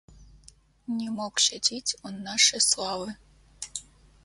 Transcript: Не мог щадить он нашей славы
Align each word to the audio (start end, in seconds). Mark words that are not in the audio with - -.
Не 0.87 1.11
мог 1.11 1.39
щадить 1.39 1.95
он 2.01 2.23
нашей 2.23 2.59
славы 2.59 3.13